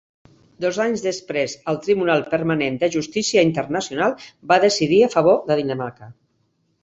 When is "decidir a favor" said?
4.67-5.37